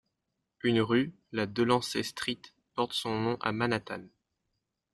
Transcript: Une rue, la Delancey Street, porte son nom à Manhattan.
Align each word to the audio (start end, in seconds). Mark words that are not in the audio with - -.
Une 0.63 0.81
rue, 0.81 1.13
la 1.31 1.45
Delancey 1.45 2.01
Street, 2.01 2.41
porte 2.73 2.93
son 2.93 3.19
nom 3.19 3.37
à 3.39 3.51
Manhattan. 3.51 4.07